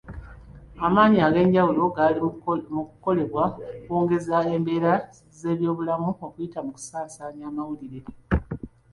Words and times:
Amaanyi 0.85 1.19
ag'enjawulo 1.27 1.81
gali 1.95 2.19
mu 2.75 2.81
kukolebwa 2.89 3.43
okwongeza 3.77 4.37
embeera 4.55 4.93
z'ebyobulamu 5.37 6.09
okuyita 6.25 6.59
mu 6.65 6.71
kusasaanya 6.75 7.43
amawulire. 7.51 7.99